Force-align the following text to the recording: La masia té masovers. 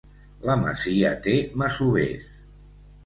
La 0.49 0.53
masia 0.61 1.11
té 1.27 1.35
masovers. 1.65 2.33